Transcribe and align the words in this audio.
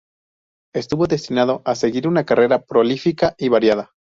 Estuvo 0.73 1.05
destinado 1.05 1.61
a 1.63 1.75
seguir 1.75 2.07
una 2.07 2.25
carrera 2.25 2.63
prolífica 2.65 3.35
y 3.37 3.49
variada. 3.49 3.91